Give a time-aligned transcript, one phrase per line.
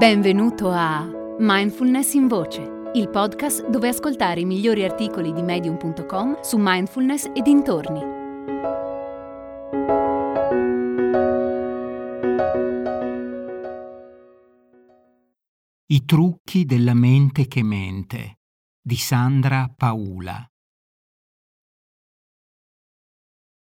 [0.00, 1.06] Benvenuto a
[1.40, 7.42] Mindfulness in Voce, il podcast dove ascoltare i migliori articoli di medium.com su mindfulness e
[7.42, 8.00] dintorni.
[15.84, 18.38] I trucchi della mente che mente
[18.80, 20.50] di Sandra Paula.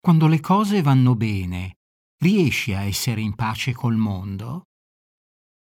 [0.00, 1.76] Quando le cose vanno bene,
[2.16, 4.68] riesci a essere in pace col mondo?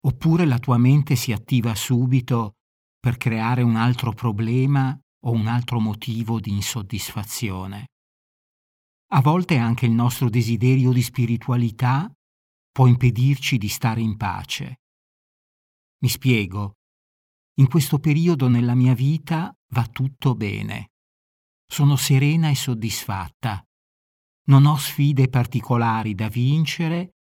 [0.01, 2.53] Oppure la tua mente si attiva subito
[2.99, 7.87] per creare un altro problema o un altro motivo di insoddisfazione.
[9.11, 12.11] A volte anche il nostro desiderio di spiritualità
[12.71, 14.81] può impedirci di stare in pace.
[15.99, 16.73] Mi spiego.
[17.55, 20.91] In questo periodo nella mia vita va tutto bene.
[21.65, 23.63] Sono serena e soddisfatta.
[24.47, 27.15] Non ho sfide particolari da vincere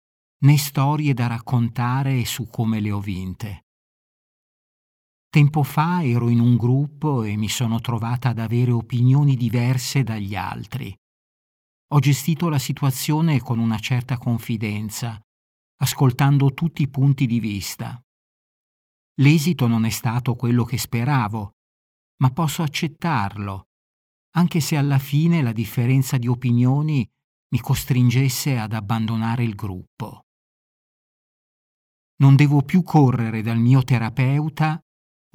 [0.44, 3.64] né storie da raccontare su come le ho vinte.
[5.30, 10.36] Tempo fa ero in un gruppo e mi sono trovata ad avere opinioni diverse dagli
[10.36, 10.94] altri.
[11.92, 15.18] Ho gestito la situazione con una certa confidenza,
[15.80, 17.98] ascoltando tutti i punti di vista.
[19.20, 21.52] L'esito non è stato quello che speravo,
[22.18, 23.68] ma posso accettarlo,
[24.36, 27.08] anche se alla fine la differenza di opinioni
[27.48, 30.23] mi costringesse ad abbandonare il gruppo.
[32.16, 34.80] Non devo più correre dal mio terapeuta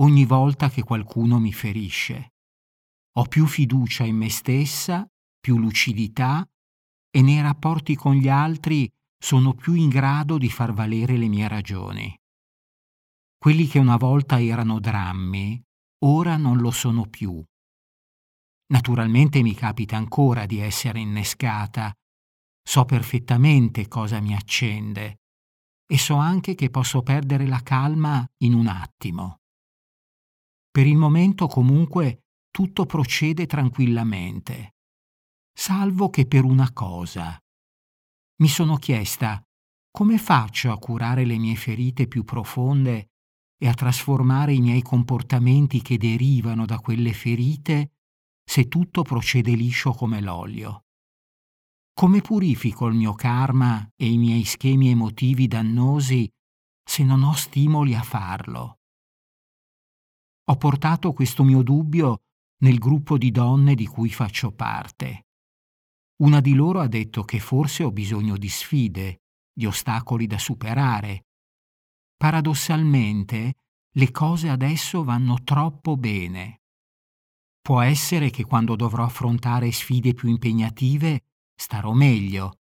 [0.01, 2.33] ogni volta che qualcuno mi ferisce.
[3.17, 5.05] Ho più fiducia in me stessa,
[5.39, 6.47] più lucidità
[7.11, 8.89] e nei rapporti con gli altri
[9.21, 12.17] sono più in grado di far valere le mie ragioni.
[13.37, 15.61] Quelli che una volta erano drammi,
[16.05, 17.43] ora non lo sono più.
[18.67, 21.93] Naturalmente mi capita ancora di essere innescata.
[22.61, 25.17] So perfettamente cosa mi accende
[25.91, 29.39] e so anche che posso perdere la calma in un attimo.
[30.69, 34.75] Per il momento comunque tutto procede tranquillamente,
[35.51, 37.35] salvo che per una cosa.
[38.41, 39.43] Mi sono chiesta
[39.89, 43.09] come faccio a curare le mie ferite più profonde
[43.57, 47.93] e a trasformare i miei comportamenti che derivano da quelle ferite
[48.43, 50.85] se tutto procede liscio come l'olio.
[51.99, 56.31] Come purifico il mio karma e i miei schemi emotivi dannosi
[56.81, 58.79] se non ho stimoli a farlo?
[60.45, 62.21] Ho portato questo mio dubbio
[62.59, 65.25] nel gruppo di donne di cui faccio parte.
[66.23, 71.25] Una di loro ha detto che forse ho bisogno di sfide, di ostacoli da superare.
[72.15, 73.55] Paradossalmente,
[73.91, 76.61] le cose adesso vanno troppo bene.
[77.59, 81.23] Può essere che quando dovrò affrontare sfide più impegnative
[81.59, 82.59] starò meglio.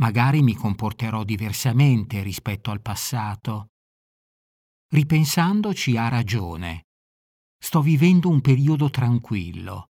[0.00, 3.68] Magari mi comporterò diversamente rispetto al passato.
[4.92, 6.84] Ripensandoci ha ragione.
[7.58, 9.88] Sto vivendo un periodo tranquillo.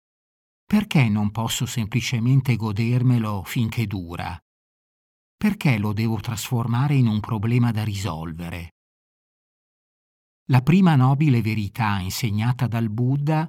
[0.66, 4.38] Perché non posso semplicemente godermelo finché dura?
[5.38, 8.72] Perché lo devo trasformare in un problema da risolvere?
[10.50, 13.48] La prima nobile verità insegnata dal Buddha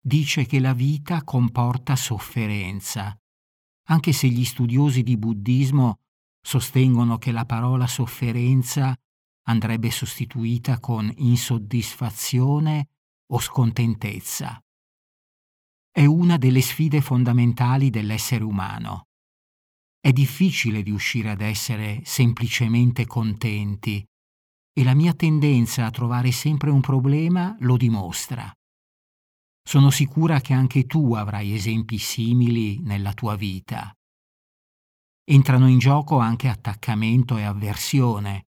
[0.00, 3.16] dice che la vita comporta sofferenza
[3.86, 6.00] anche se gli studiosi di buddismo
[6.40, 8.94] sostengono che la parola sofferenza
[9.48, 12.88] andrebbe sostituita con insoddisfazione
[13.32, 14.60] o scontentezza.
[15.90, 19.06] È una delle sfide fondamentali dell'essere umano.
[19.98, 24.04] È difficile riuscire ad essere semplicemente contenti
[24.72, 28.52] e la mia tendenza a trovare sempre un problema lo dimostra.
[29.68, 33.92] Sono sicura che anche tu avrai esempi simili nella tua vita.
[35.24, 38.44] Entrano in gioco anche attaccamento e avversione.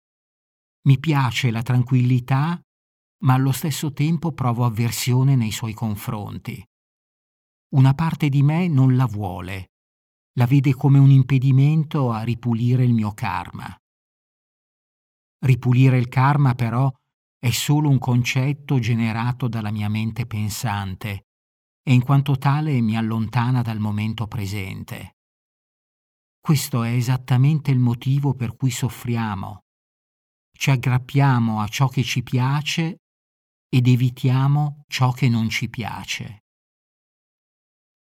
[0.82, 2.60] Mi piace la tranquillità,
[3.24, 6.62] ma allo stesso tempo provo avversione nei suoi confronti.
[7.76, 9.70] Una parte di me non la vuole,
[10.34, 13.74] la vede come un impedimento a ripulire il mio karma.
[15.46, 16.92] Ripulire il karma però
[17.38, 21.26] è solo un concetto generato dalla mia mente pensante
[21.82, 25.16] e in quanto tale mi allontana dal momento presente.
[26.40, 29.64] Questo è esattamente il motivo per cui soffriamo.
[30.56, 32.96] Ci aggrappiamo a ciò che ci piace
[33.68, 36.44] ed evitiamo ciò che non ci piace.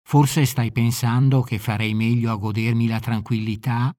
[0.07, 3.93] Forse stai pensando che farei meglio a godermi la tranquillità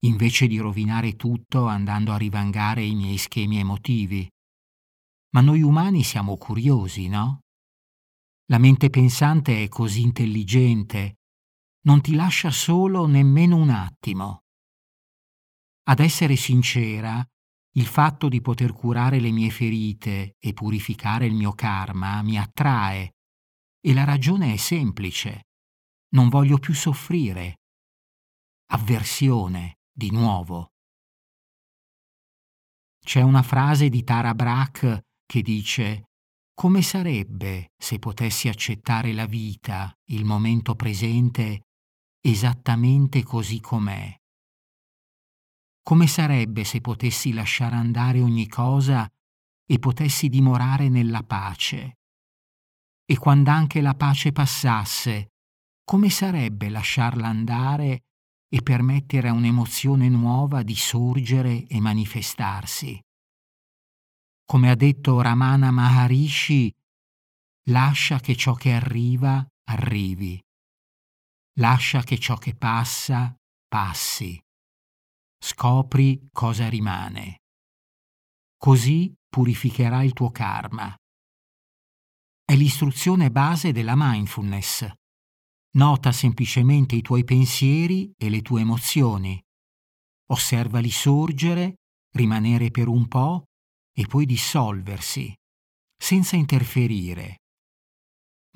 [0.00, 4.28] invece di rovinare tutto andando a rivangare i miei schemi emotivi.
[5.30, 7.40] Ma noi umani siamo curiosi, no?
[8.46, 11.18] La mente pensante è così intelligente,
[11.82, 14.44] non ti lascia solo nemmeno un attimo.
[15.84, 17.26] Ad essere sincera,
[17.78, 23.12] Il fatto di poter curare le mie ferite e purificare il mio karma mi attrae
[23.80, 25.44] e la ragione è semplice.
[26.08, 27.60] Non voglio più soffrire.
[28.72, 30.72] Avversione, di nuovo.
[32.98, 36.04] C'è una frase di Tara Brach che dice
[36.54, 41.66] come sarebbe se potessi accettare la vita, il momento presente,
[42.20, 44.12] esattamente così com'è?
[45.82, 49.06] Come sarebbe se potessi lasciare andare ogni cosa
[49.64, 51.98] e potessi dimorare nella pace?
[53.04, 55.28] E quando anche la pace passasse,
[55.84, 58.00] come sarebbe lasciarla andare
[58.48, 63.00] e permettere a un'emozione nuova di sorgere e manifestarsi?
[64.48, 66.72] Come ha detto Ramana Maharishi,
[67.68, 70.40] lascia che ciò che arriva arrivi.
[71.58, 73.34] Lascia che ciò che passa
[73.68, 74.40] passi
[75.40, 77.42] scopri cosa rimane.
[78.56, 80.94] Così purificherai il tuo karma.
[82.44, 84.90] È l'istruzione base della mindfulness.
[85.76, 89.40] Nota semplicemente i tuoi pensieri e le tue emozioni.
[90.30, 91.76] Osservali sorgere,
[92.14, 93.47] rimanere per un po'
[93.98, 95.34] e poi dissolversi,
[96.00, 97.38] senza interferire.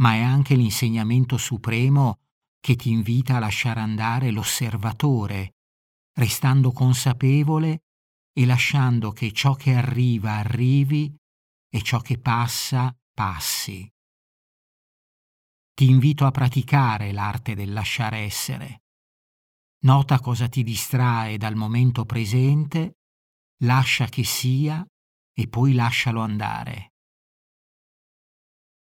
[0.01, 2.21] Ma è anche l'insegnamento supremo
[2.61, 5.55] che ti invita a lasciare andare l'osservatore
[6.15, 7.81] restando consapevole
[8.33, 11.13] e lasciando che ciò che arriva arrivi
[11.69, 13.91] e ciò che passa passi.
[15.75, 18.83] Ti invito a praticare l'arte del lasciare essere.
[19.81, 22.99] Nota cosa ti distrae dal momento presente,
[23.65, 24.87] lascia che sia
[25.35, 26.93] e poi lascialo andare.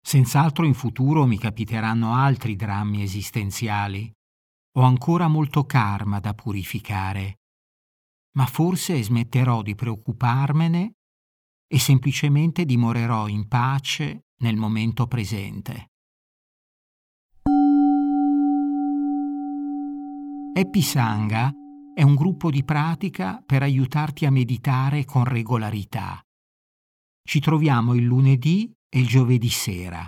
[0.05, 4.11] Senz'altro in futuro mi capiteranno altri drammi esistenziali
[4.75, 7.41] ho ancora molto karma da purificare,
[8.35, 10.93] ma forse smetterò di preoccuparmene
[11.67, 15.91] e semplicemente dimorerò in pace nel momento presente.
[20.55, 21.51] Happy Sangha
[21.93, 26.19] è un gruppo di pratica per aiutarti a meditare con regolarità.
[27.25, 30.05] Ci troviamo il lunedì e il giovedì sera.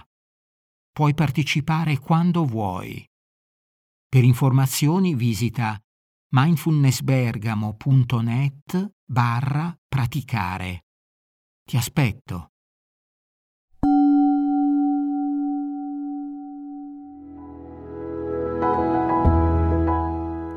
[0.92, 3.10] Puoi partecipare quando vuoi.
[4.08, 5.82] Per informazioni visita
[6.34, 10.86] mindfulnessbergamo.net barra praticare.
[11.64, 12.50] Ti aspetto.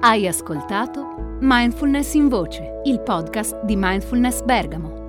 [0.00, 4.97] Hai ascoltato Mindfulness in Voce, il podcast di Mindfulness Bergamo